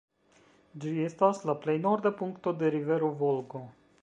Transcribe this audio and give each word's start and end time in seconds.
Ĝi 0.85 0.93
estas 1.09 1.43
la 1.51 1.57
plej 1.67 1.77
norda 1.87 2.15
punkto 2.23 2.57
de 2.63 2.73
rivero 2.79 3.13
Volgo. 3.25 3.67